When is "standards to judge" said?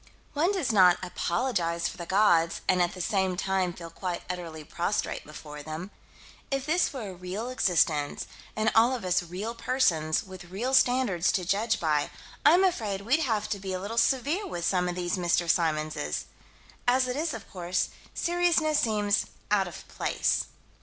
10.73-11.79